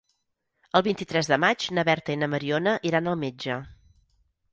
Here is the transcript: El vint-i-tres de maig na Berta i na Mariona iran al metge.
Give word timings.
El 0.77 0.83
vint-i-tres 0.85 1.29
de 1.31 1.37
maig 1.43 1.67
na 1.79 1.83
Berta 1.89 2.15
i 2.15 2.15
na 2.21 2.29
Mariona 2.31 2.73
iran 2.91 3.11
al 3.13 3.19
metge. 3.25 3.59